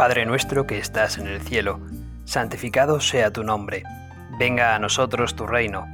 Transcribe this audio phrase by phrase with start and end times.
[0.00, 1.78] Padre nuestro que estás en el cielo,
[2.24, 3.82] santificado sea tu nombre,
[4.38, 5.86] venga a nosotros tu reino,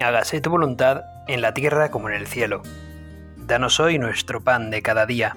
[0.00, 2.62] hágase tu voluntad en la tierra como en el cielo.
[3.36, 5.36] Danos hoy nuestro pan de cada día,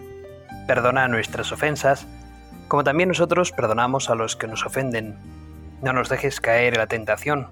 [0.65, 2.07] perdona nuestras ofensas,
[2.67, 5.15] como también nosotros perdonamos a los que nos ofenden.
[5.83, 7.49] No nos dejes caer en la tentación,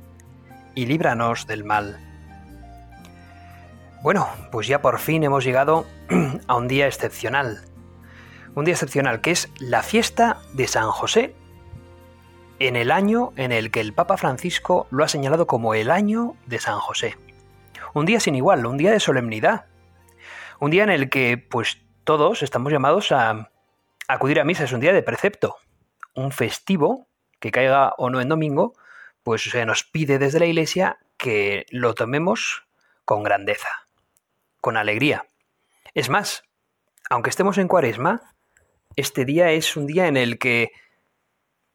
[0.73, 1.99] y líbranos del mal.
[4.01, 5.85] Bueno, pues ya por fin hemos llegado
[6.47, 7.61] a un día excepcional.
[8.57, 11.35] Un día excepcional que es la fiesta de San José,
[12.57, 16.35] en el año en el que el Papa Francisco lo ha señalado como el año
[16.47, 17.19] de San José.
[17.93, 19.67] Un día sin igual, un día de solemnidad.
[20.59, 23.51] Un día en el que pues todos estamos llamados a
[24.07, 25.57] acudir a misa, es un día de precepto.
[26.15, 27.07] Un festivo,
[27.39, 28.73] que caiga o no en domingo,
[29.21, 32.65] pues se nos pide desde la Iglesia que lo tomemos
[33.05, 33.69] con grandeza,
[34.61, 35.27] con alegría.
[35.93, 36.43] Es más,
[37.07, 38.33] aunque estemos en cuaresma,
[38.97, 40.71] este día es un día en el que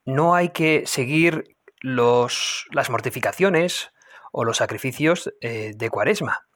[0.05, 3.92] no hay que seguir los, las mortificaciones
[4.31, 6.47] o los sacrificios eh, de cuaresma.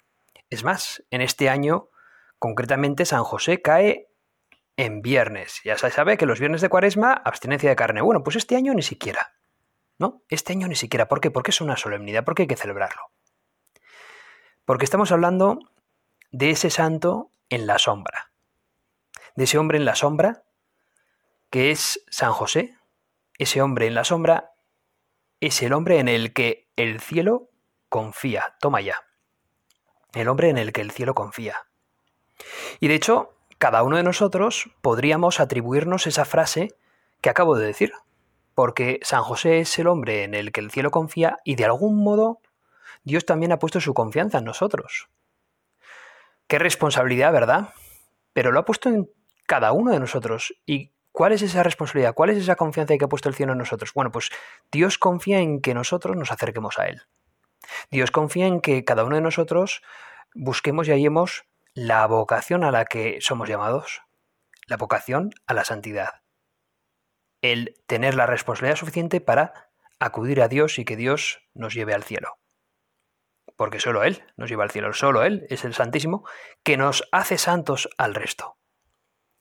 [0.51, 1.89] Es más, en este año,
[2.39, 4.09] concretamente, San José cae
[4.77, 5.61] en viernes.
[5.65, 8.03] Ya se sabe que los viernes de cuaresma, abstinencia de carne.
[8.03, 9.33] Bueno, pues este año ni siquiera.
[9.99, 10.23] ¿no?
[10.29, 11.09] Este año ni siquiera.
[11.09, 11.31] ¿Por qué?
[11.31, 13.03] Porque es una solemnidad, porque hay que celebrarlo.
[14.65, 15.59] Porque estamos hablando
[16.31, 18.33] de ese santo en la sombra.
[19.37, 20.45] De ese hombre en la sombra,
[21.51, 22.77] que es San José.
[23.39, 24.53] Ese hombre en la sombra
[25.41, 27.51] es el hombre en el que el cielo
[27.89, 28.57] confía.
[28.61, 28.97] Toma ya.
[30.15, 31.67] El hombre en el que el cielo confía.
[32.81, 36.75] Y de hecho, cada uno de nosotros podríamos atribuirnos esa frase
[37.21, 37.93] que acabo de decir
[38.57, 42.03] porque San José es el hombre en el que el cielo confía y de algún
[42.03, 42.41] modo
[43.05, 45.11] Dios también ha puesto su confianza en nosotros.
[46.49, 47.75] Qué responsabilidad, ¿verdad?
[48.33, 49.11] Pero lo ha puesto en
[49.47, 50.55] cada uno de nosotros.
[50.65, 52.15] ¿Y cuál es esa responsabilidad?
[52.15, 53.93] ¿Cuál es esa confianza que ha puesto el cielo en nosotros?
[53.95, 54.31] Bueno, pues
[54.71, 57.03] Dios confía en que nosotros nos acerquemos a Él.
[57.91, 59.83] Dios confía en que cada uno de nosotros
[60.35, 64.03] busquemos y hallemos la vocación a la que somos llamados,
[64.67, 66.27] la vocación a la santidad
[67.43, 72.05] el tener la responsabilidad suficiente para acudir a Dios y que Dios nos lleve al
[72.05, 72.39] cielo.
[73.57, 76.27] Porque solo Él nos lleva al cielo, solo Él es el Santísimo
[76.63, 78.59] que nos hace santos al resto.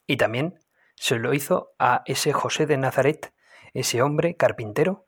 [0.07, 0.59] Y también
[0.95, 3.33] se lo hizo a ese José de Nazaret,
[3.73, 5.05] ese hombre carpintero,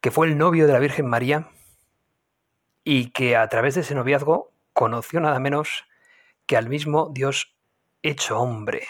[0.00, 1.50] que fue el novio de la Virgen María
[2.84, 5.84] y que a través de ese noviazgo conoció nada menos
[6.46, 7.56] que al mismo Dios
[8.02, 8.86] hecho hombre,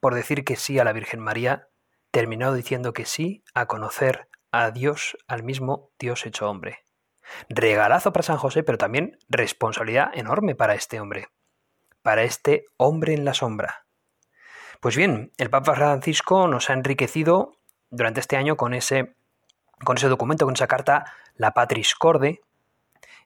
[0.00, 1.68] por decir que sí a la Virgen María
[2.10, 6.84] terminó diciendo que sí a conocer a Dios, al mismo Dios hecho hombre.
[7.48, 11.28] Regalazo para San José, pero también responsabilidad enorme para este hombre,
[12.02, 13.86] para este hombre en la sombra.
[14.80, 17.52] Pues bien, el Papa Francisco nos ha enriquecido
[17.90, 19.14] durante este año con ese,
[19.84, 21.04] con ese documento, con esa carta,
[21.36, 22.40] la Patris Corde,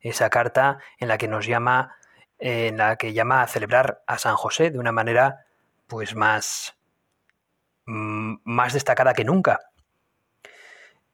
[0.01, 1.97] esa carta en la que nos llama,
[2.39, 5.47] en la que llama a celebrar a San José de una manera
[5.87, 6.77] pues más,
[7.87, 9.61] Mm, más destacada que nunca.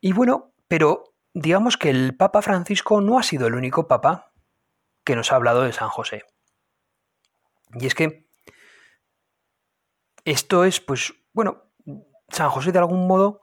[0.00, 4.32] Y bueno, pero digamos que el Papa Francisco no ha sido el único Papa
[5.04, 6.24] que nos ha hablado de San José.
[7.74, 8.26] Y es que
[10.24, 11.64] esto es, pues, bueno,
[12.28, 13.40] San José de algún modo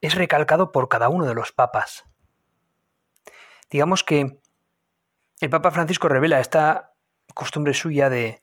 [0.00, 2.04] es recalcado por cada uno de los papas.
[3.70, 4.40] Digamos que
[5.40, 6.92] el Papa Francisco revela esta
[7.34, 8.42] costumbre suya de,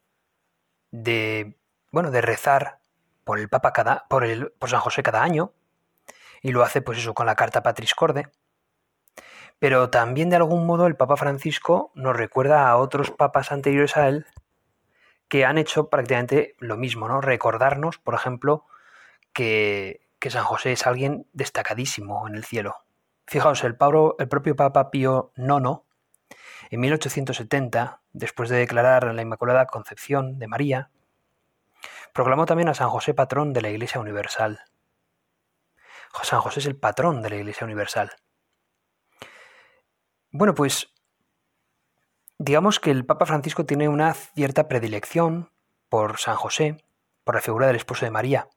[0.92, 1.58] de
[1.92, 2.80] bueno, de rezar
[3.24, 5.54] por el Papa cada, por, el, por San José cada año,
[6.42, 8.28] y lo hace pues eso con la carta Patris Corde.
[9.58, 14.08] Pero también de algún modo el Papa Francisco nos recuerda a otros papas anteriores a
[14.08, 14.26] él
[15.36, 17.20] que han hecho prácticamente lo mismo, ¿no?
[17.20, 18.66] Recordarnos, por ejemplo,
[19.34, 22.86] que, que San José es alguien destacadísimo en el cielo.
[23.28, 25.82] Fijaos, el, Pablo, el propio Papa Pío IX,
[26.70, 30.90] en 1870, después de declarar la Inmaculada Concepción de María,
[32.14, 34.62] Proclamó también a San José patrón de la Iglesia Universal.
[36.24, 38.14] San José es el patrón de la Iglesia Universal.
[40.32, 40.95] Bueno, pues
[42.38, 45.52] digamos que el Papa Francisco tiene una cierta predilección
[45.90, 46.78] por San José,
[47.24, 48.50] por la figura del esposo de María.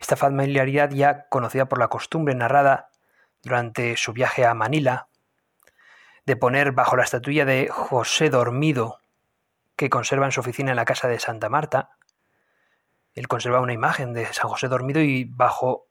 [0.00, 2.90] Esta familiaridad ya conocida por la costumbre narrada
[3.42, 5.08] durante su viaje a Manila,
[6.26, 8.98] de poner bajo la estatuilla de José dormido
[9.76, 11.90] que conserva en su oficina en la casa de Santa Marta,
[13.14, 15.86] él conserva una imagen de San José dormido y bajo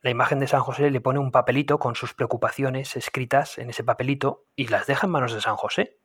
[0.00, 3.82] la imagen de San José le pone un papelito con sus preocupaciones escritas en ese
[3.84, 5.98] papelito y las deja en manos de San José.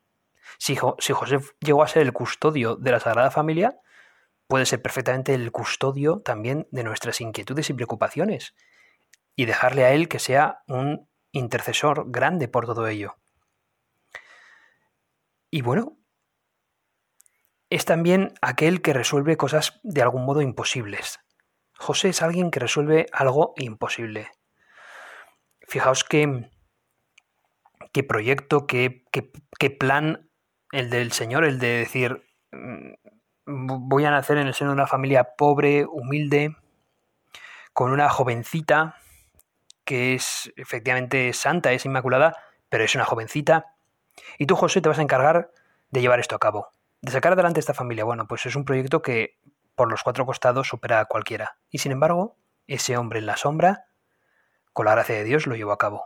[0.57, 3.79] Si, si José llegó a ser el custodio de la Sagrada Familia,
[4.47, 8.55] puede ser perfectamente el custodio también de nuestras inquietudes y preocupaciones
[9.35, 13.17] y dejarle a Él que sea un intercesor grande por todo ello.
[15.51, 15.97] Y bueno,
[17.69, 21.19] es también aquel que resuelve cosas de algún modo imposibles.
[21.77, 24.31] José es alguien que resuelve algo imposible.
[25.67, 26.49] Fijaos qué,
[27.91, 30.26] qué proyecto, qué, qué plan
[30.71, 32.93] el del Señor, el de decir, mm,
[33.45, 36.55] voy a nacer en el seno de una familia pobre, humilde,
[37.73, 38.97] con una jovencita
[39.85, 42.35] que es efectivamente santa, es inmaculada,
[42.69, 43.73] pero es una jovencita.
[44.37, 45.51] Y tú, José, te vas a encargar
[45.91, 46.69] de llevar esto a cabo,
[47.01, 48.03] de sacar adelante esta familia.
[48.03, 49.37] Bueno, pues es un proyecto que
[49.75, 51.57] por los cuatro costados supera a cualquiera.
[51.69, 52.35] Y sin embargo,
[52.67, 53.85] ese hombre en la sombra,
[54.73, 56.03] con la gracia de Dios, lo llevó a cabo.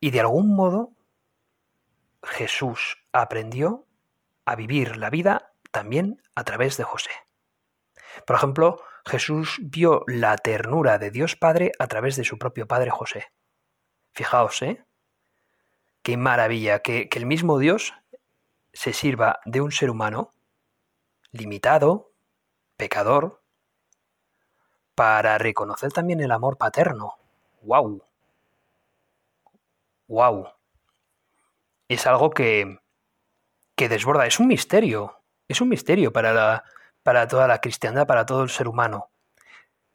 [0.00, 0.90] Y de algún modo,
[2.22, 3.86] Jesús aprendió
[4.44, 7.10] a vivir la vida también a través de José.
[8.26, 12.90] Por ejemplo, Jesús vio la ternura de Dios Padre a través de su propio Padre
[12.90, 13.32] José.
[14.12, 14.84] Fijaos, ¿eh?
[16.02, 17.94] Qué maravilla que, el mismo Dios
[18.72, 20.30] se sirva de un ser humano
[21.32, 22.12] limitado,
[22.76, 23.42] pecador,
[24.94, 27.16] para reconocer también el amor paterno.
[27.62, 28.02] ¡Wow!
[30.08, 30.48] ¡Wow!
[31.90, 32.78] Es algo que,
[33.74, 36.62] que desborda, es un misterio, es un misterio para la,
[37.02, 39.10] para toda la cristiandad, para todo el ser humano.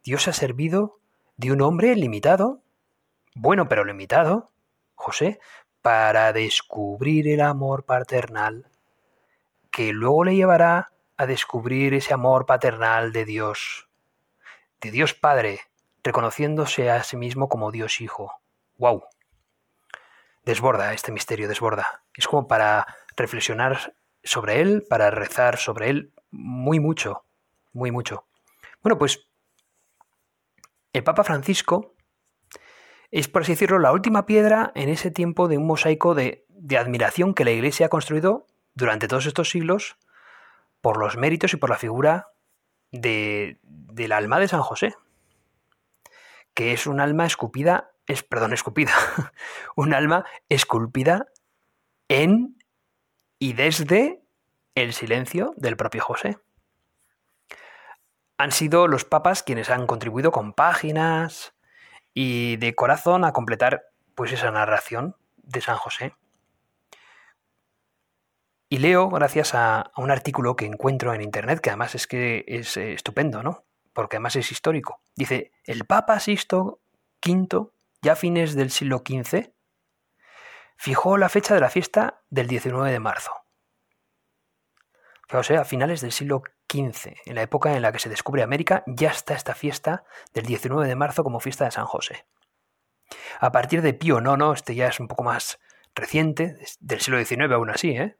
[0.04, 1.00] Dios ha servido
[1.38, 2.60] de un hombre limitado,
[3.34, 4.50] bueno pero limitado,
[4.94, 5.40] José,
[5.80, 8.70] para descubrir el amor paternal,
[9.70, 13.88] que luego le llevará a descubrir ese amor paternal de Dios,
[14.82, 15.60] de Dios Padre,
[16.04, 18.42] reconociéndose a sí mismo como Dios Hijo.
[18.76, 19.04] ¡Wow!
[20.46, 22.04] Desborda este misterio, desborda.
[22.14, 27.24] Es como para reflexionar sobre él, para rezar sobre él, muy mucho,
[27.72, 28.26] muy mucho.
[28.80, 29.28] Bueno, pues
[30.92, 31.96] el Papa Francisco
[33.10, 36.46] es, por así decirlo, la última piedra en ese tiempo de un mosaico de,
[36.78, 39.96] admiración que la Iglesia ha construido durante todos estos siglos
[40.80, 42.28] por los méritos y por la figura
[42.92, 44.94] de, del alma de San José,
[46.54, 48.92] que es un alma escupida, es, perdón, escupida,
[49.76, 51.26] un alma esculpida
[52.08, 52.56] en
[53.38, 54.22] y desde
[54.74, 56.38] el silencio del propio José.
[58.38, 61.54] Han sido los papas quienes han contribuido con páginas
[62.12, 66.14] y de corazón a completar pues esa narración de San José.
[68.68, 72.76] Y leo gracias a, un artículo que encuentro en internet, que además es que es
[72.76, 73.64] eh, estupendo, ¿no?
[73.92, 75.00] Porque además es histórico.
[75.14, 76.80] Dice, el Papa Sisto
[77.24, 77.70] V,
[78.06, 79.50] ya a fines del siglo XV,
[80.76, 83.32] fijó la fecha de la fiesta del 19 de marzo.
[85.32, 88.44] O sea, a finales del siglo XV, en la época en la que se descubre
[88.44, 92.26] América, ya está esta fiesta del 19 de marzo como fiesta de San José.
[93.40, 95.58] A partir de Pío IX, este ya es un poco más
[95.96, 98.16] reciente, del siglo XIX aún así, ¿eh?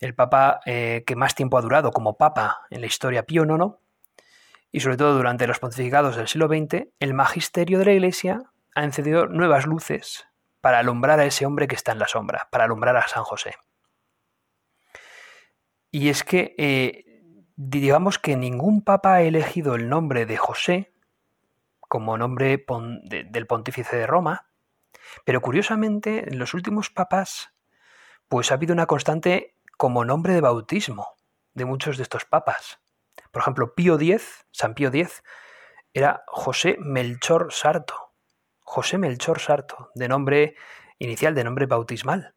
[0.00, 3.74] el papa eh, que más tiempo ha durado como papa en la historia Pío IX,
[4.70, 8.84] y sobre todo durante los pontificados del siglo XX, el magisterio de la Iglesia ha
[8.84, 10.26] encendido nuevas luces
[10.60, 13.54] para alumbrar a ese hombre que está en la sombra, para alumbrar a San José.
[15.90, 17.04] Y es que eh,
[17.56, 20.94] digamos que ningún papa ha elegido el nombre de José
[21.80, 22.64] como nombre
[23.08, 24.48] del pontífice de Roma,
[25.26, 27.52] pero curiosamente en los últimos papas
[28.28, 31.16] pues ha habido una constante como nombre de bautismo
[31.52, 32.80] de muchos de estos papas.
[33.30, 35.22] Por ejemplo, Pío X, San Pío X,
[35.92, 38.11] era José Melchor Sarto.
[38.72, 40.56] José Melchor Sarto, de nombre
[40.98, 42.34] inicial, de nombre bautismal.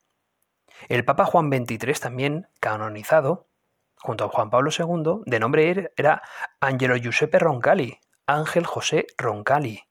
[0.89, 3.47] El Papa Juan XXIII, también canonizado,
[3.95, 6.21] junto a Juan Pablo II, de nombre era
[6.59, 9.83] Angelo Giuseppe Roncalli, Ángel José Roncalli.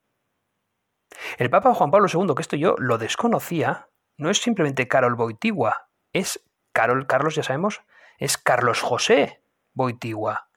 [1.39, 5.89] El Papa Juan Pablo II, que esto yo lo desconocía, no es simplemente Carol Boitigua,
[6.13, 7.81] es Carol, Carlos, ya sabemos,
[8.19, 10.51] es Carlos José Boitigua.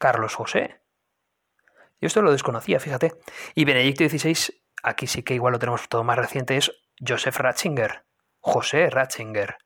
[0.00, 0.80] Carlos José.
[2.00, 3.12] Yo esto lo desconocía, fíjate.
[3.54, 6.72] Y Benedicto XVI, aquí sí que igual lo tenemos todo más reciente, es
[7.06, 8.04] Joseph Ratzinger.
[8.40, 9.56] José Ratzinger.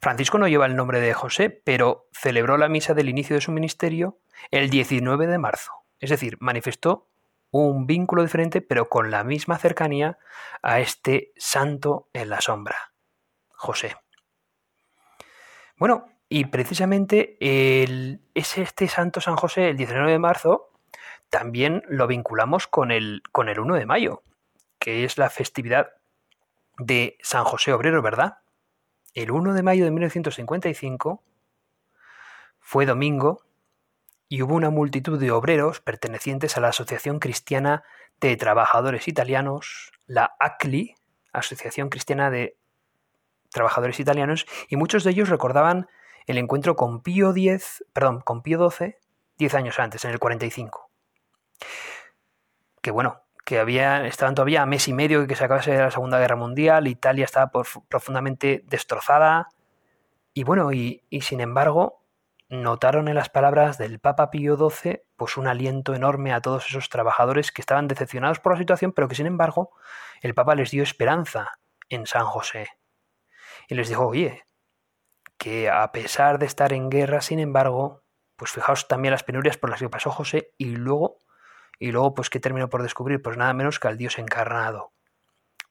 [0.00, 3.52] Francisco no lleva el nombre de José, pero celebró la misa del inicio de su
[3.52, 4.18] ministerio
[4.50, 5.72] el 19 de marzo.
[5.98, 7.08] Es decir, manifestó
[7.50, 10.18] un vínculo diferente, pero con la misma cercanía
[10.62, 12.76] a este santo en la sombra,
[13.50, 13.96] José.
[15.76, 20.72] Bueno, y precisamente el, es este santo San José, el 19 de marzo,
[21.34, 24.22] también lo vinculamos con el, con el 1 de mayo,
[24.78, 25.90] que es la festividad
[26.78, 28.38] de San José Obrero, ¿verdad?
[29.14, 31.24] El 1 de mayo de 1955
[32.60, 33.42] Fue domingo
[34.28, 37.82] y hubo una multitud de obreros pertenecientes a la Asociación Cristiana
[38.20, 40.94] de Trabajadores Italianos, la ACLI,
[41.32, 42.56] Asociación Cristiana de
[43.50, 45.88] Trabajadores Italianos, y muchos de ellos recordaban
[46.26, 48.94] el encuentro con Pío X, perdón, con Pío XII,
[49.36, 50.83] diez años antes, en el 45.
[52.80, 56.18] Que bueno, que había, estaban todavía a mes y medio que se acabase la Segunda
[56.18, 57.50] Guerra Mundial, Italia estaba
[57.88, 59.48] profundamente destrozada,
[60.32, 62.02] y bueno, y, y sin embargo,
[62.48, 66.88] notaron en las palabras del Papa Pío XII pues un aliento enorme a todos esos
[66.88, 69.70] trabajadores que estaban decepcionados por la situación, pero que sin embargo
[70.20, 71.52] el Papa les dio esperanza
[71.88, 72.68] en San José.
[73.68, 74.44] Y les dijo, oye,
[75.38, 78.02] que a pesar de estar en guerra, sin embargo,
[78.36, 81.18] pues fijaos también las penurias por las que pasó José y luego,
[81.84, 84.92] y luego pues que terminó por descubrir, pues nada menos que al Dios encarnado.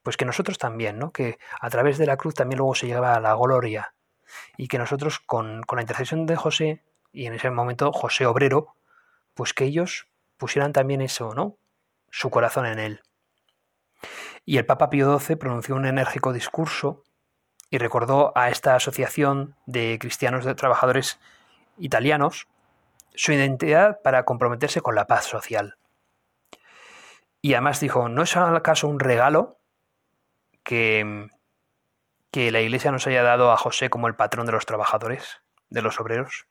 [0.04, 1.10] Pues que nosotros también, ¿no?
[1.10, 3.94] Que a través de la cruz también luego se llegaba a la gloria
[4.56, 8.76] y que nosotros con, con la intercesión de José, y en ese momento José obrero,
[9.34, 10.06] pues que ellos
[10.36, 11.56] pusieran también eso, ¿no?
[12.10, 13.00] Su corazón en él.
[14.44, 17.02] Y el Papa Pío XII pronunció un enérgico discurso
[17.70, 21.18] y recordó a esta asociación de cristianos de trabajadores
[21.76, 22.46] italianos
[23.16, 25.76] su identidad para comprometerse con la paz social.
[27.44, 29.60] Y además dijo, ¿no es acaso un regalo
[30.62, 31.28] que,
[32.30, 35.82] que la Iglesia nos haya dado a José como el patrón de los trabajadores, de
[35.82, 36.46] los obreros?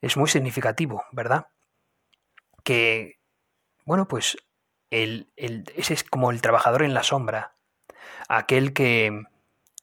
[0.00, 1.46] Es muy significativo, ¿verdad?
[2.64, 3.20] Que,
[3.84, 4.38] bueno, pues
[4.90, 7.54] el, ese es como el trabajador en la sombra,
[8.28, 9.22] aquel que,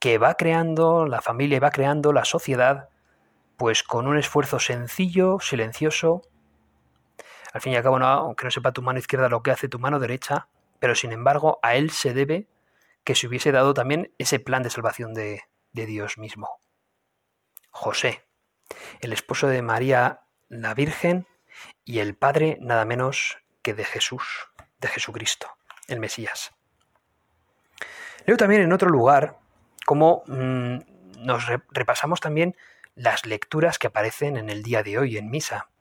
[0.02, 2.90] que va creando la familia, va creando la sociedad,
[3.56, 6.24] pues con un esfuerzo sencillo, silencioso.
[7.58, 9.80] Al fin y al cabo, aunque no sepa tu mano izquierda lo que hace tu
[9.80, 10.48] mano derecha,
[10.78, 12.46] pero sin embargo a él se debe
[13.04, 16.60] que se hubiese dado también ese plan de salvación de, Dios mismo.
[17.72, 18.28] José,
[19.02, 21.26] el esposo de María la Virgen
[21.84, 25.48] y el padre nada menos que de Jesús, de Jesucristo,
[25.88, 26.52] el Mesías.
[28.28, 29.40] Leo también en otro lugar
[29.84, 30.78] cómo mm,
[31.26, 32.56] nos repasamos también
[32.94, 35.72] las lecturas que aparecen en el día de hoy en misa.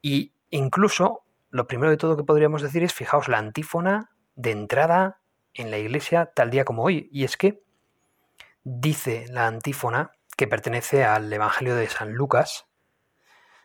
[0.00, 5.20] Y incluso lo primero de todo que podríamos decir es, fijaos, la antífona de entrada
[5.54, 7.08] en la iglesia tal día como hoy.
[7.12, 7.62] Y es que
[8.62, 12.66] dice la antífona, que pertenece al Evangelio de San Lucas,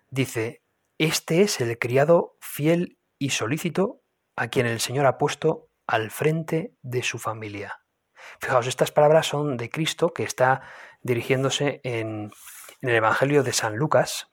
[0.10, 0.64] dice,
[0.98, 4.02] este es el criado fiel y solícito
[4.36, 7.82] a quien el Señor ha puesto al frente de su familia.
[8.40, 10.62] Fijaos, estas palabras son de Cristo que está
[11.02, 12.32] dirigiéndose en,
[12.82, 14.31] en el Evangelio de San Lucas,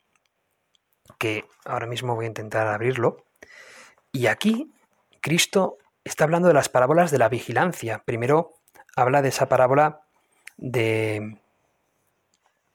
[1.17, 3.25] que ahora mismo voy a intentar abrirlo.
[4.13, 4.73] Y aquí
[5.21, 8.03] Cristo está hablando de las parábolas de la vigilancia.
[8.05, 8.55] Primero
[8.97, 10.03] habla de esa parábola
[10.57, 11.39] de,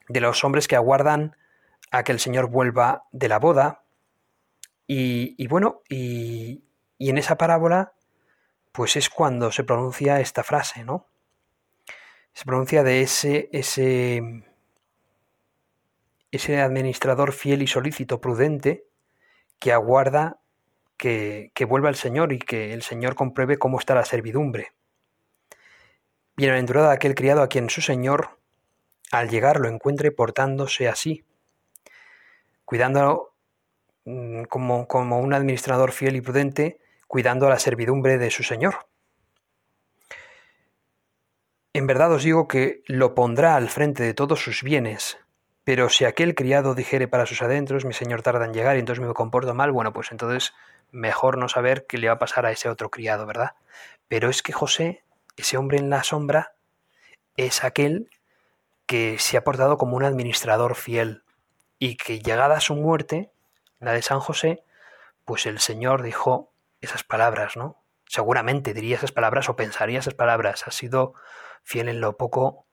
[0.08, 1.36] de los hombres que aguardan
[1.90, 3.82] a que el Señor vuelva de la boda.
[4.86, 6.62] Y, bueno, y,
[6.98, 7.94] y, en esa parábola,
[8.72, 11.06] pues es cuando se pronuncia esta frase, ¿no?
[12.34, 14.44] Se pronuncia de ese, ese,
[16.36, 18.86] ese administrador fiel y solícito, prudente,
[19.58, 20.40] que aguarda
[20.96, 24.72] que, vuelva el Señor y que el Señor compruebe cómo está la servidumbre.
[26.36, 28.38] Bienaventurado aquel criado a quien su Señor,
[29.12, 31.24] al llegar, lo encuentre portándose así,
[32.64, 33.34] cuidando
[34.04, 38.86] mm, como, como un administrador fiel y prudente, cuidando a la servidumbre de su Señor.
[41.72, 45.18] En verdad os digo que lo pondrá al frente de todos sus bienes,
[45.64, 49.04] pero si aquel criado dijere para sus adentros, mi señor tarda en llegar y entonces
[49.04, 50.52] me comporto mal, bueno, pues entonces
[50.90, 53.54] mejor no saber qué le va a pasar a ese otro criado, ¿verdad?
[54.06, 55.02] Pero es que José,
[55.36, 56.54] ese hombre en la sombra,
[57.36, 58.10] es aquel
[58.86, 61.24] que se ha portado como un administrador fiel
[61.78, 63.32] y que llegada su muerte,
[63.80, 64.62] la de San José,
[65.24, 67.82] pues el Señor dijo esas palabras, ¿no?
[68.06, 70.66] Seguramente diría esas palabras o pensaría esas palabras.
[70.66, 71.14] Has sido
[71.62, 72.66] fiel en lo poco,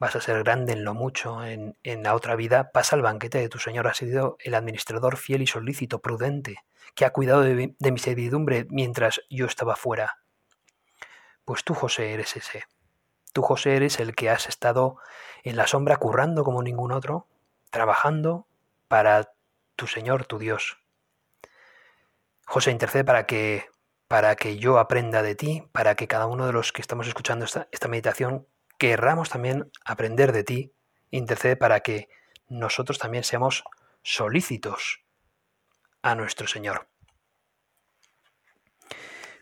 [0.00, 1.44] vas a ser grande en lo mucho.
[1.44, 3.86] En, en la otra vida pasa el banquete de tu Señor.
[3.86, 6.64] Has sido el administrador fiel y solícito, prudente
[6.94, 10.18] que ha cuidado de, mi servidumbre mientras yo estaba fuera.
[11.44, 12.64] Pues tú, José, eres ese.
[13.32, 14.96] Tú, José, eres el que has estado
[15.42, 17.26] en la sombra currando como ningún otro,
[17.70, 18.46] trabajando
[18.88, 19.32] para
[19.76, 20.78] tu Señor, tu Dios.
[22.46, 23.66] José, intercede para que,
[24.08, 27.44] para que yo aprenda de ti, para que cada uno de los que estamos escuchando
[27.44, 28.46] esta, esta meditación
[28.80, 30.74] querramos también aprender de ti.
[31.10, 32.08] Intercede para que
[32.48, 33.62] nosotros también seamos
[34.02, 35.04] solícitos
[36.00, 36.88] a nuestro Señor.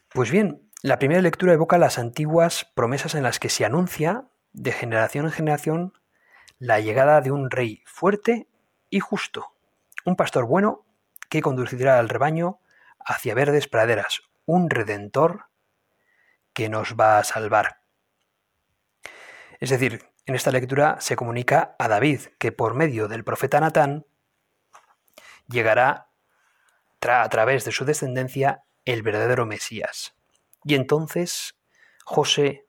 [0.09, 4.73] Pues bien, la primera lectura evoca las antiguas promesas en las que se anuncia de
[4.73, 5.93] generación en generación
[6.59, 8.49] la llegada de un rey fuerte
[8.91, 9.53] y justo,
[10.05, 10.85] un pastor bueno
[11.29, 12.59] que conducirá al rebaño
[12.99, 15.45] hacia verdes praderas, un redentor
[16.53, 17.79] que nos va a salvar.
[19.61, 24.07] Es decir, en esta lectura se comunica a David que por medio del profeta Natán
[25.49, 26.11] llegará
[27.01, 30.15] a través de su descendencia el verdadero Mesías.
[30.65, 31.59] Y entonces
[32.05, 32.67] José,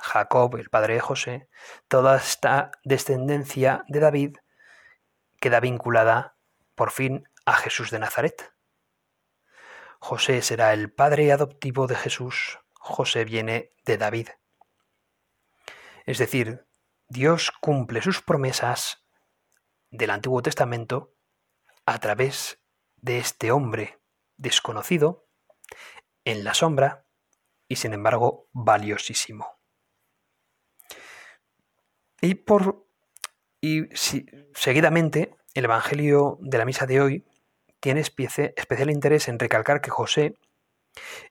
[0.00, 1.48] Jacob, el padre de José,
[1.88, 4.36] toda esta descendencia de David
[5.40, 6.36] queda vinculada
[6.74, 8.52] por fin a Jesús de Nazaret.
[9.98, 12.58] José será el padre adoptivo de Jesús.
[12.74, 14.28] José viene de David.
[16.06, 16.66] Es decir,
[17.08, 19.04] Dios cumple sus promesas
[19.90, 21.12] del Antiguo Testamento
[21.84, 22.62] a través
[22.96, 24.00] de este hombre
[24.36, 25.26] desconocido,
[26.24, 27.06] en la sombra
[27.68, 29.58] y sin embargo valiosísimo.
[32.20, 32.86] Y por
[33.60, 33.88] y
[34.54, 37.26] seguidamente el Evangelio de la misa de hoy
[37.80, 40.38] tiene especial interés en recalcar que José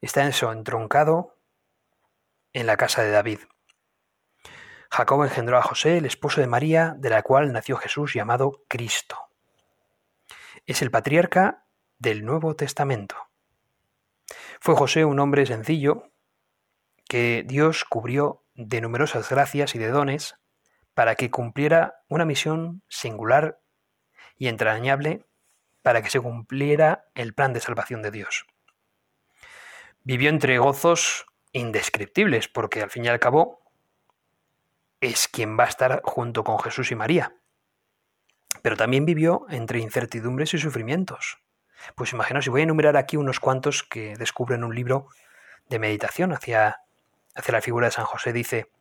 [0.02, 1.38] está en su entroncado
[2.54, 3.40] en la casa de David.
[4.92, 9.18] Jacob engendró a José, el esposo de María, de la cual nació Jesús llamado Cristo.
[10.66, 11.66] Es el patriarca
[12.00, 13.16] del Nuevo Testamento.
[14.60, 16.12] Fue José un hombre sencillo
[17.08, 20.36] que Dios cubrió de numerosas gracias y de dones
[20.94, 23.60] para que cumpliera una misión singular
[24.38, 25.26] y entrañable
[25.82, 28.48] para que se cumpliera el plan de salvación de Dios.
[30.04, 33.65] Vivió entre gozos indescriptibles, porque al fin y al cabo
[35.06, 37.36] es quien va a estar junto con Jesús y María.
[38.62, 41.38] Pero también vivió entre incertidumbres y sufrimientos.
[41.96, 45.08] Pues imaginaos, si voy a enumerar aquí unos cuantos que descubren un libro
[45.70, 46.82] de meditación hacia,
[47.36, 48.72] hacia la figura de San José, dice,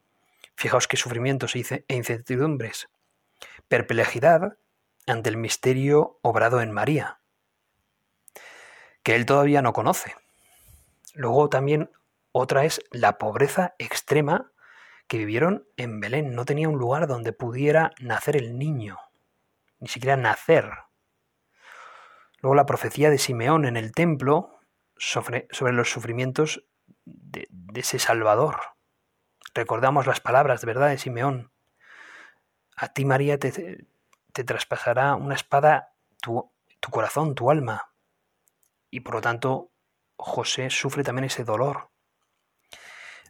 [0.54, 2.88] fijaos qué sufrimientos e incertidumbres,
[3.68, 4.56] perplejidad
[5.06, 7.20] ante el misterio obrado en María,
[9.02, 10.14] que él todavía no conoce.
[11.14, 11.90] Luego también
[12.32, 14.52] otra es la pobreza extrema
[15.06, 16.34] que vivieron en Belén.
[16.34, 18.98] No tenía un lugar donde pudiera nacer el niño,
[19.78, 20.70] ni siquiera nacer.
[22.40, 24.58] Luego la profecía de Simeón en el templo
[24.96, 26.64] sobre, los sufrimientos
[27.04, 28.60] de, ese Salvador.
[29.54, 31.52] Recordamos las palabras de verdad de Simeón.
[32.76, 33.86] A ti María te,
[34.32, 37.92] te traspasará una espada tu, tu corazón, tu alma.
[38.90, 39.70] Y por lo tanto,
[40.16, 41.90] José sufre también ese dolor.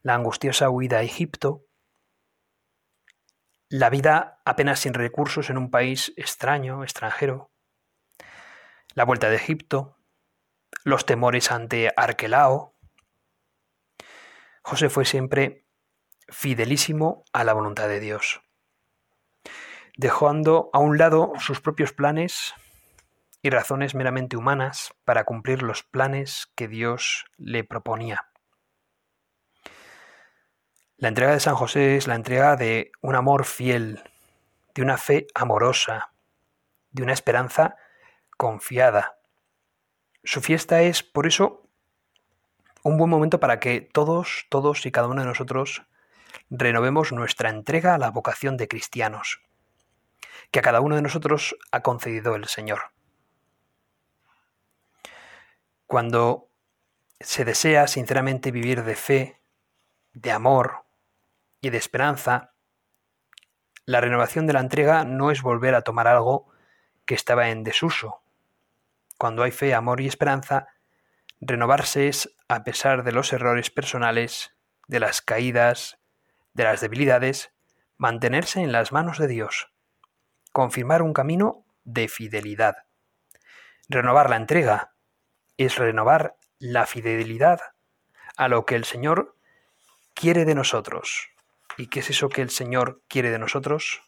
[0.05, 1.67] La angustiosa huida a Egipto,
[3.69, 7.51] la vida apenas sin recursos en un país extraño, extranjero,
[8.95, 9.99] la vuelta de Egipto,
[10.85, 12.77] los temores ante Arquelao.
[14.63, 15.67] José fue siempre
[16.29, 18.45] fidelísimo a la voluntad de Dios
[19.97, 22.55] dejando a un lado sus propios planes
[23.43, 28.27] y razones meramente humanas para cumplir los planes que Dios le proponía.
[31.05, 34.03] La entrega de San José es la entrega de un amor fiel,
[34.75, 36.15] de una fe amorosa,
[36.93, 37.77] de una esperanza
[38.39, 39.19] confiada.
[40.23, 41.69] Su fiesta es, por eso,
[42.85, 45.83] un buen momento para que todos, todos y cada uno de nosotros
[46.49, 49.43] renovemos nuestra entrega a la vocación de cristianos
[50.51, 52.81] que a cada uno de nosotros ha concedido el Señor.
[55.87, 56.49] Cuando
[57.21, 59.43] se desea sinceramente vivir de fe,
[60.15, 60.84] de amor
[61.65, 62.55] y de esperanza,
[63.87, 66.51] la renovación de la entrega no es volver a tomar algo
[67.05, 68.23] que estaba en desuso.
[69.19, 70.69] Cuando hay fe, amor y esperanza,
[71.41, 74.57] renovarse es, a pesar de los errores personales,
[74.89, 75.99] de las caídas,
[76.53, 77.53] de las debilidades,
[77.97, 79.75] mantenerse en las manos de Dios
[80.55, 82.87] confirmar un camino de fidelidad.
[83.89, 84.95] Renovar la entrega
[85.57, 87.61] es renovar la fidelidad
[88.37, 89.37] a lo que el Señor
[90.15, 91.34] quiere de nosotros.
[91.77, 94.03] ¿Y qué es eso que el Señor quiere de nosotros?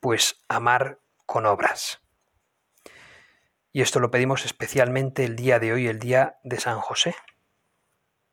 [0.00, 2.00] Pues amar con obras.
[3.72, 7.14] Y esto lo pedimos especialmente el día de hoy, el día de San José,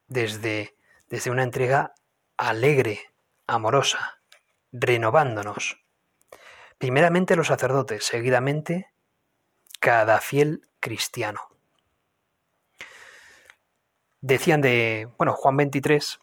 [0.08, 0.78] desde,
[1.10, 1.94] desde una entrega
[2.38, 3.00] alegre,
[3.48, 4.22] amorosa,
[4.72, 5.84] renovándonos
[6.84, 8.92] primeramente los sacerdotes, seguidamente
[9.80, 11.40] cada fiel cristiano.
[14.20, 16.20] Decían de, bueno, Juan 23,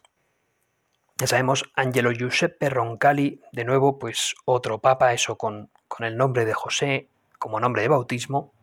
[1.21, 6.45] ya sabemos, Angelo Giuseppe Roncalli, de nuevo, pues otro papa, eso con, con el nombre
[6.45, 8.55] de José como nombre de bautismo,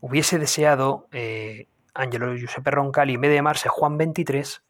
[0.00, 4.62] hubiese deseado eh, Angelo Giuseppe Roncalli, en vez de llamarse Juan 23,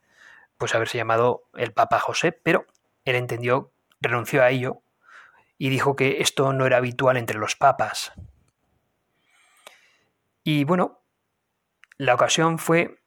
[0.57, 2.65] pues haberse llamado el Papa José, pero
[3.05, 4.81] él entendió, renunció a ello
[5.59, 8.13] y dijo que esto no era habitual entre los papas.
[10.45, 11.03] Y bueno,
[11.99, 13.03] la ocasión fue,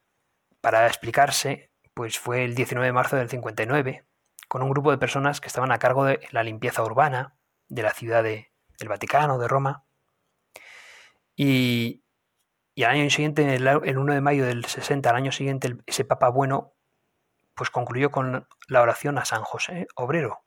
[0.60, 4.06] para explicarse, pues fue el 19 de marzo del 59,
[4.48, 7.90] con un grupo de personas que estaban a cargo de la limpieza urbana de la
[7.94, 9.86] ciudad de, del Vaticano, de Roma.
[11.34, 12.04] Y,
[12.76, 16.74] al año siguiente, el 1 de mayo del 60, al año siguiente, ese Papa bueno,
[17.54, 20.44] pues concluyó con la oración a San José Obrero.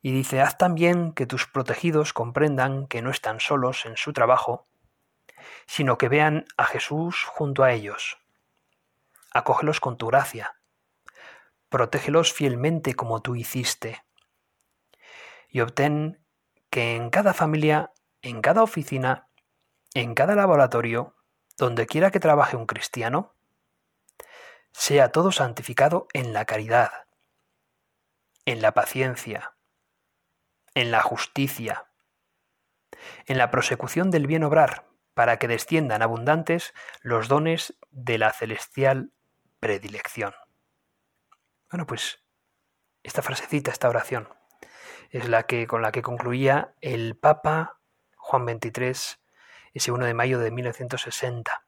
[0.00, 4.68] Y dice, haz también que tus protegidos comprendan que no están solos en su trabajo,
[5.66, 8.24] sino que vean a Jesús junto a ellos
[9.36, 10.60] acógelos con tu gracia,
[11.68, 14.04] protégelos fielmente como tú hiciste,
[15.48, 16.24] y obtén
[16.70, 19.28] que en cada familia, en cada oficina,
[19.94, 21.16] en cada laboratorio,
[21.56, 23.34] donde quiera que trabaje un cristiano,
[24.72, 26.90] sea todo santificado en la caridad,
[28.44, 29.56] en la paciencia,
[30.74, 31.90] en la justicia,
[33.24, 39.12] en la prosecución del bien obrar, para que desciendan abundantes los dones de la celestial
[39.66, 40.32] predilección.
[41.68, 42.22] Bueno, pues
[43.02, 44.28] esta frasecita, esta oración,
[45.10, 47.80] es la que con la que concluía el Papa
[48.16, 49.18] Juan XXIII
[49.74, 51.66] ese 1 de mayo de 1960.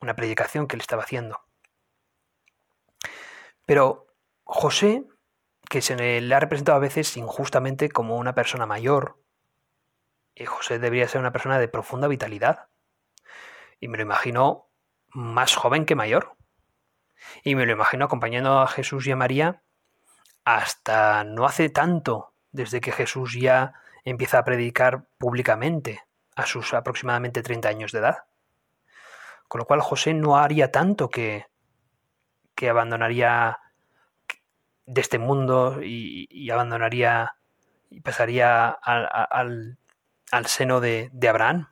[0.00, 1.42] Una predicación que le estaba haciendo.
[3.66, 4.06] Pero
[4.44, 5.04] José,
[5.68, 9.22] que se le ha representado a veces injustamente como una persona mayor,
[10.34, 12.70] y José debería ser una persona de profunda vitalidad.
[13.78, 14.70] Y me lo imagino
[15.10, 16.37] más joven que mayor.
[17.44, 19.62] Y me lo imagino acompañando a Jesús y a María
[20.44, 26.02] hasta no hace tanto, desde que Jesús ya empieza a predicar públicamente
[26.36, 28.24] a sus aproximadamente 30 años de edad.
[29.48, 31.46] Con lo cual José no haría tanto que,
[32.54, 33.58] que abandonaría
[34.86, 37.34] de este mundo y, abandonaría
[37.90, 39.78] y pasaría al,
[40.30, 41.68] al, seno de, de Abraham.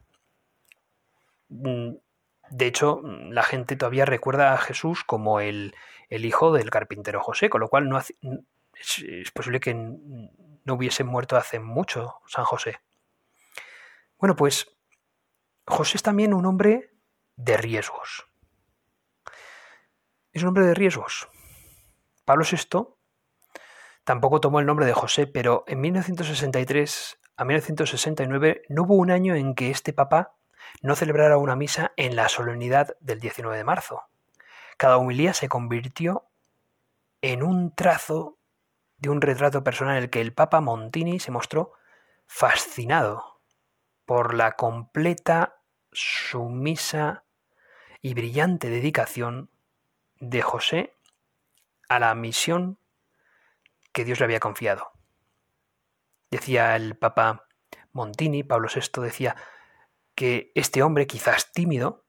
[2.50, 5.74] Mm, de hecho, la gente todavía recuerda a Jesús como el,
[6.10, 8.14] hijo del carpintero José, con lo cual no es,
[9.34, 12.80] posible que no hubiese muerto hace mucho San José.
[14.18, 14.76] Bueno, pues
[15.66, 16.90] José es también un hombre
[17.36, 18.26] de riesgos.
[20.32, 21.28] Es un hombre de riesgos.
[22.24, 22.94] Pablo VI
[24.04, 29.34] tampoco tomó el nombre de José, pero en 1963 a 1969 no hubo un año
[29.34, 30.35] en que este papa
[30.82, 34.02] no celebrara una misa en la solemnidad del 19 de marzo.
[34.76, 36.28] Cada humilía se convirtió
[37.22, 38.38] en un trazo
[38.98, 41.72] de un retrato personal en el que el Papa Montini se mostró
[42.26, 43.40] fascinado
[44.04, 45.60] por la completa,
[45.92, 47.24] sumisa
[48.00, 49.50] y brillante dedicación
[50.20, 50.94] de José
[51.88, 52.78] a la misión
[53.92, 54.92] que Dios le había confiado.
[56.30, 57.46] Decía el Papa
[57.92, 59.36] Montini, Pablo VI decía,
[60.16, 62.04] que este hombre, quizás tímido,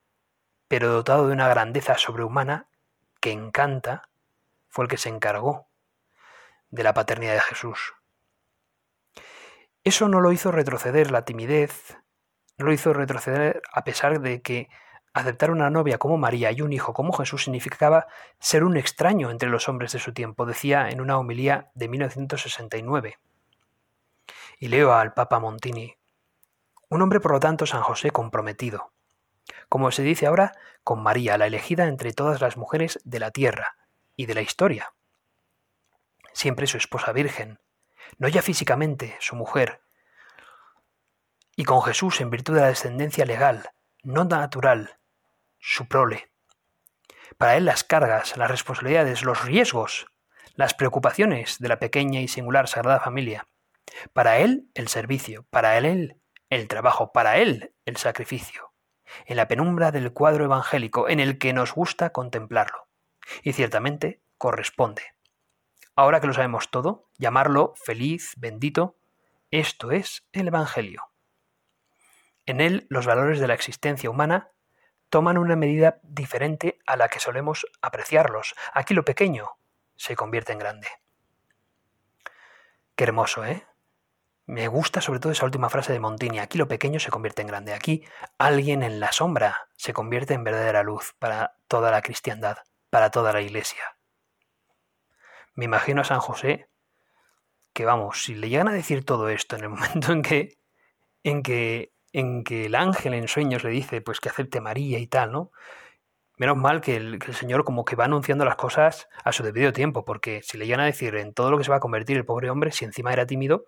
[0.67, 2.69] pero dotado de una grandeza sobrehumana
[3.19, 4.09] que encanta,
[4.67, 5.67] fue el que se encargó
[6.69, 7.93] de la paternidad de Jesús.
[9.83, 11.97] Eso no lo hizo retroceder la timidez,
[12.57, 14.69] no lo hizo retroceder a pesar de que
[15.13, 18.07] aceptar una novia como María y un hijo como Jesús significaba
[18.39, 23.17] ser un extraño entre los hombres de su tiempo, decía en una homilía de 1969.
[24.59, 25.95] Y leo al Papa Montini,
[26.89, 28.93] un hombre, por lo tanto, San José comprometido.
[29.69, 33.77] Como se dice ahora, con María, la elegida entre todas las mujeres de la tierra
[34.15, 34.93] y de la historia.
[36.33, 37.59] Siempre su esposa virgen,
[38.17, 39.81] no ya físicamente, su mujer.
[41.55, 43.71] Y con Jesús en virtud de la descendencia legal,
[44.03, 44.97] no natural,
[45.59, 46.31] su prole.
[47.37, 50.07] Para él las cargas, las responsabilidades, los riesgos,
[50.55, 53.47] las preocupaciones de la pequeña y singular Sagrada Familia.
[54.13, 56.17] Para él el servicio, para él
[56.49, 58.73] el trabajo, para Él el sacrificio,
[59.25, 62.87] en la penumbra del cuadro evangélico en el que nos gusta contemplarlo.
[63.43, 65.03] Y ciertamente corresponde.
[65.95, 68.97] Ahora que lo sabemos todo, llamarlo feliz, bendito,
[69.51, 71.03] esto es el Evangelio.
[72.45, 74.51] En él los valores de la existencia humana
[75.09, 78.55] toman una medida diferente a la que solemos apreciarlos.
[78.73, 79.57] Aquí lo pequeño
[79.95, 80.87] se convierte en grande.
[82.95, 83.65] Qué hermoso, ¿eh?
[84.47, 86.39] Me gusta sobre todo esa última frase de Montini.
[86.39, 87.73] Aquí lo pequeño se convierte en grande.
[87.73, 88.05] Aquí
[88.37, 93.33] alguien en la sombra se convierte en verdadera luz para toda la cristiandad, para toda
[93.33, 93.97] la iglesia.
[95.53, 96.69] Me imagino a San José
[97.73, 100.57] que, vamos, si le llegan a decir todo esto en el momento en que,
[101.23, 105.07] en que, en que el ángel en sueños le dice pues que acepte María y
[105.07, 105.51] tal, ¿no?
[106.37, 109.43] Menos mal que el, que el, Señor como que va anunciando las cosas a su
[109.43, 111.81] debido tiempo, porque si le llegan a decir en todo lo que se va a
[111.81, 113.65] convertir el pobre hombre, si encima era tímido,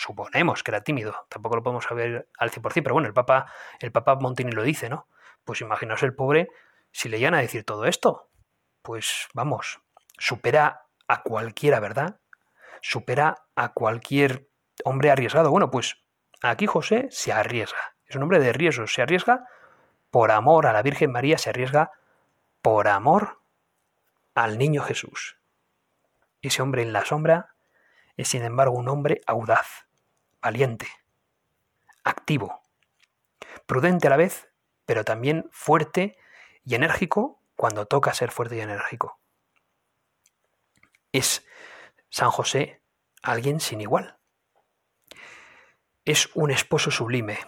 [0.00, 3.92] suponemos que era tímido, tampoco lo podemos saber al 100%, pero bueno, el Papa, el
[3.92, 5.06] Papa Montini lo dice, ¿no?
[5.44, 6.48] Pues imaginaos el pobre
[6.90, 8.30] si le iban a decir todo esto.
[8.80, 9.82] Pues vamos,
[10.16, 12.18] supera a cualquiera, ¿verdad?
[12.80, 14.48] Supera a cualquier
[14.84, 15.50] hombre arriesgado.
[15.50, 16.02] Bueno, pues
[16.40, 17.94] aquí José se arriesga.
[18.06, 18.86] Es un hombre de riesgo.
[18.86, 19.44] Se arriesga
[20.10, 21.90] por amor a la Virgen María, se arriesga
[22.62, 23.42] por amor
[24.34, 25.36] al niño Jesús.
[26.40, 27.54] Ese hombre en la sombra
[28.16, 29.89] es sin embargo un hombre audaz,
[30.42, 30.88] valiente,
[32.04, 32.62] activo,
[33.66, 34.50] prudente a la vez,
[34.86, 36.16] pero también fuerte
[36.64, 39.18] y enérgico cuando toca ser fuerte y enérgico.
[41.12, 41.46] Es
[42.08, 42.80] San José
[43.22, 44.16] alguien sin igual.
[46.04, 47.38] Es un esposo sublime,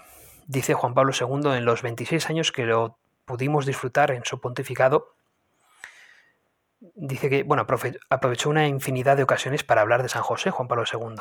[0.47, 5.17] dice Juan Pablo II en los 26 años que lo pudimos disfrutar en su pontificado.
[6.81, 7.67] Dice que, bueno,
[8.11, 11.17] aprovechó una infinidad de ocasiones para hablar de San José, Juan Pablo II.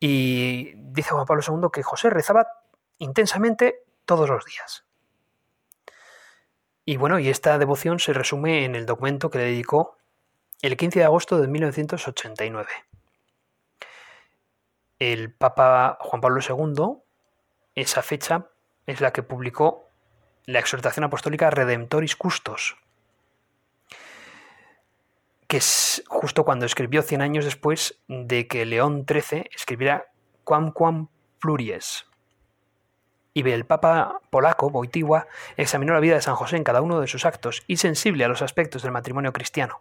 [0.00, 2.46] Y dice Juan Pablo II que José rezaba
[2.98, 4.84] intensamente todos los días.
[6.84, 9.98] Y bueno, y esta devoción se resume en el documento que le dedicó
[10.62, 12.68] el 15 de agosto de 1989.
[14.98, 17.02] El Papa Juan Pablo II,
[17.74, 18.46] esa fecha
[18.86, 19.90] es la que publicó
[20.46, 22.78] la exhortación apostólica Redemptoris Custos,
[25.48, 30.12] que es justo cuando escribió 100 años después de que León XIII escribiera
[30.44, 31.08] Quam Quam
[31.40, 32.04] Pluries.
[33.32, 37.06] Y el Papa polaco, Wojtyła, examinó la vida de San José en cada uno de
[37.06, 39.80] sus actos y sensible a los aspectos del matrimonio cristiano.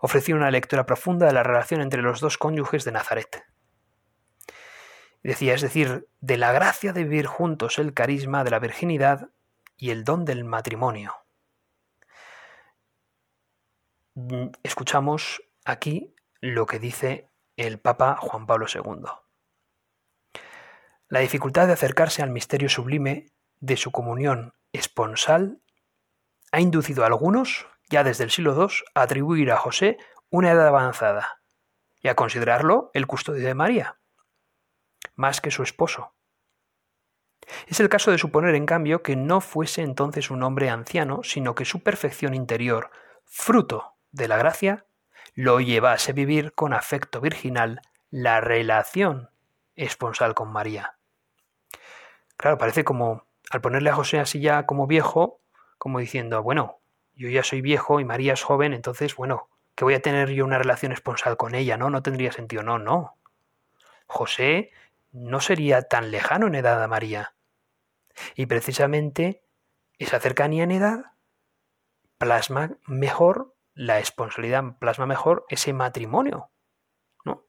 [0.00, 3.44] Ofreció una lectura profunda de la relación entre los dos cónyuges de Nazaret.
[5.24, 9.30] Decía, es decir, de la gracia de vivir juntos el carisma de la virginidad
[9.76, 11.23] y el don del matrimonio.
[14.62, 19.06] Escuchamos aquí lo que dice el Papa Juan Pablo II.
[21.08, 23.26] La dificultad de acercarse al misterio sublime
[23.58, 25.60] de su comunión esponsal
[26.52, 29.98] ha inducido a algunos, ya desde el siglo II, a atribuir a José
[30.30, 31.42] una edad avanzada
[32.00, 33.98] y a considerarlo el custodio de María
[35.16, 36.14] más que su esposo.
[37.66, 41.54] Es el caso de suponer, en cambio, que no fuese entonces un hombre anciano, sino
[41.54, 42.90] que su perfección interior,
[43.24, 44.86] fruto de la gracia,
[45.34, 49.30] lo llevase a vivir con afecto virginal la relación
[49.74, 50.96] esponsal con María.
[52.36, 55.40] Claro, parece como, al ponerle a José así ya como viejo,
[55.78, 56.78] como diciendo, bueno,
[57.14, 60.44] yo ya soy viejo y María es joven, entonces, bueno, que voy a tener yo
[60.44, 61.90] una relación esponsal con ella, ¿no?
[61.90, 63.16] No tendría sentido, no, no.
[64.06, 64.70] José
[65.10, 67.34] no sería tan lejano en edad a María.
[68.36, 69.42] Y precisamente
[69.98, 71.04] esa cercanía en edad
[72.18, 76.50] plasma mejor la esponsalidad, plasma mejor ese matrimonio,
[77.24, 77.46] ¿no?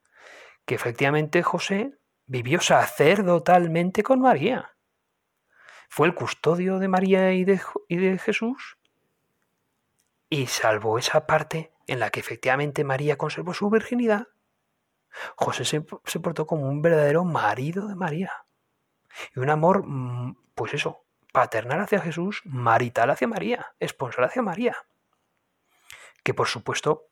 [0.65, 4.75] Que efectivamente José vivió sacerdotalmente con María.
[5.89, 8.77] Fue el custodio de María y de, Jesús
[10.29, 14.27] y salvó esa parte en la que efectivamente María conservó su virginidad
[15.35, 18.31] José se, portó como un verdadero marido de María.
[19.35, 24.75] Y un amor, mm, pues eso, paternal hacia Jesús, marital hacia María, esponsal hacia María.
[26.25, 27.07] Que por supuesto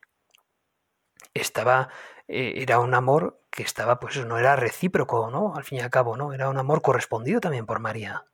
[1.36, 1.90] estaba,
[2.28, 5.56] eh, era un amor que estaba, pues no era recíproco, ¿no?
[5.56, 6.34] Al fin y al cabo, ¿no?
[6.34, 8.26] Era un amor correspondido también por María.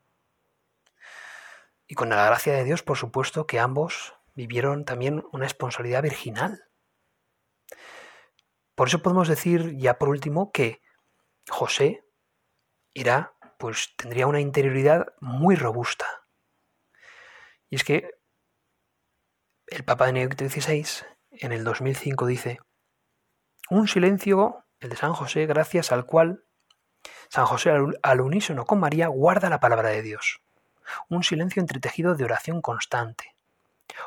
[1.85, 6.63] Y con la gracia de Dios, por supuesto, que ambos vivieron también una esponsalidad virginal.
[8.73, 10.81] Por eso podemos decir, ya por último, que
[11.49, 12.05] José
[12.93, 16.05] era, pues tendría una interioridad muy robusta.
[17.69, 18.18] Y es que
[19.71, 22.60] el Papa Benedicto XVI en el 2005 dice,
[23.69, 26.43] un silencio, el de San José, gracias al cual
[27.29, 30.41] San José al unísono con María guarda la palabra de Dios.
[31.08, 33.36] Un silencio entretejido de oración constante,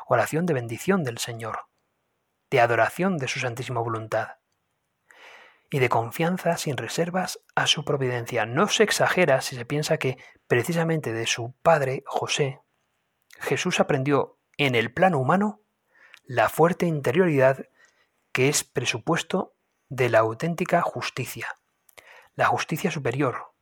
[0.05, 1.67] oración de bendición del Señor,
[2.51, 4.35] de adoración de su santísima voluntad
[5.69, 8.45] y de confianza sin reservas a su providencia.
[8.45, 12.59] No se exagera si se piensa que precisamente de su padre José,
[13.39, 15.61] Jesús aprendió en el plano humano
[16.25, 17.67] la fuerte interioridad
[18.31, 19.55] que es presupuesto
[19.89, 21.59] de la auténtica justicia,
[22.35, 23.53] la justicia superior,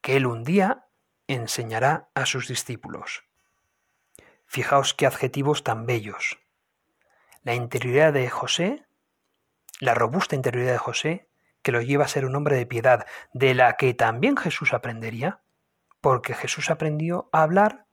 [0.00, 0.86] que él un día
[1.28, 3.24] enseñará a sus discípulos.
[4.44, 6.38] Fijaos qué adjetivos tan bellos.
[7.42, 8.86] La interioridad de José,
[9.80, 11.28] la robusta interioridad de José,
[11.62, 15.40] que lo lleva a ser un hombre de piedad, de la que también Jesús aprendería,
[16.00, 17.86] porque Jesús aprendió a hablar,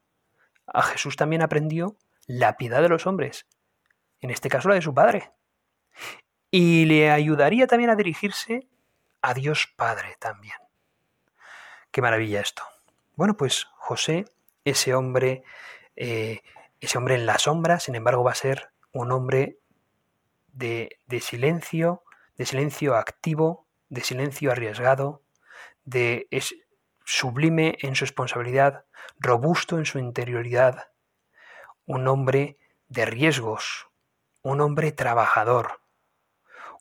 [0.66, 1.96] a Jesús también aprendió
[2.30, 3.48] la piedad de los hombres,
[4.22, 5.32] en este caso la de su padre,
[6.52, 8.68] y le ayudaría también a dirigirse
[9.24, 10.54] a Dios Padre también.
[11.90, 12.62] Qué maravilla esto.
[13.16, 14.26] Bueno, pues José,
[14.64, 15.44] ese hombre,
[15.96, 16.42] eh,
[16.80, 19.58] ese hombre en la sombra, sin embargo, va a ser un hombre
[20.54, 22.04] de, de silencio,
[22.38, 25.24] de silencio activo, de silencio arriesgado,
[25.84, 26.54] de es
[27.06, 28.86] sublime en su responsabilidad,
[29.18, 30.90] robusto en su interioridad,
[31.90, 33.88] un hombre de riesgos,
[34.44, 35.82] un hombre trabajador,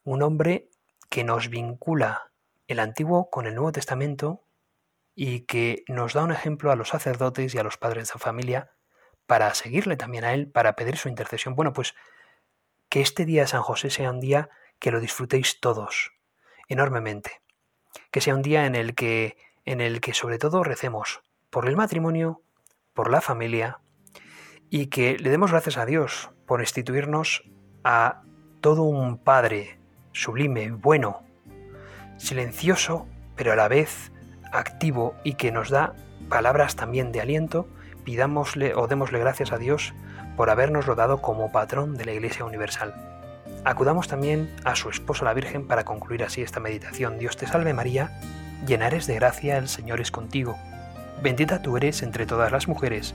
[0.04, 0.68] un hombre
[1.08, 2.30] que nos vincula
[2.66, 4.44] el Antiguo con el Nuevo Testamento
[5.14, 8.72] y que nos da un ejemplo a los sacerdotes y a los padres de familia
[9.24, 11.56] para seguirle también a él, para pedir su intercesión.
[11.56, 11.94] Bueno, pues
[12.90, 16.12] que este día de San José sea un día que lo disfrutéis todos,
[16.68, 17.40] enormemente.
[18.10, 21.76] Que sea un día en el que, en el que sobre todo recemos por el
[21.76, 22.42] matrimonio,
[22.92, 23.80] por la familia,
[24.70, 27.44] y que le demos gracias a Dios por instituirnos
[27.85, 28.22] a
[28.61, 29.78] todo un Padre
[30.12, 31.22] sublime, bueno,
[32.16, 34.12] silencioso, pero a la vez
[34.52, 35.94] activo y que nos da
[36.28, 37.68] palabras también de aliento,
[38.04, 39.94] pidámosle o démosle gracias a Dios
[40.37, 42.94] por habernos rodado como patrón de la Iglesia Universal.
[43.64, 47.18] Acudamos también a su esposa la Virgen para concluir así esta meditación.
[47.18, 48.20] Dios te salve María,
[48.66, 50.57] llena eres de gracia, el Señor es contigo.
[51.22, 53.14] Bendita tú eres entre todas las mujeres,